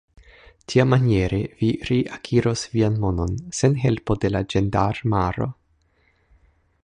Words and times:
Tiamaniere, 0.71 1.41
vi 1.59 1.67
reakiros 1.89 2.63
vian 2.77 2.97
monon, 3.03 3.37
sen 3.59 3.77
helpo 3.83 4.19
de 4.23 4.31
la 4.37 4.41
ĝendarmaro. 4.55 5.51